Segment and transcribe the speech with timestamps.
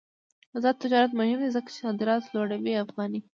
[0.57, 3.19] آزاد تجارت مهم دی ځکه چې صادرات لوړوي افغاني.